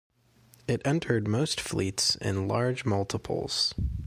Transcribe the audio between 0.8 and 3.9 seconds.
entered most fleets in large multiples.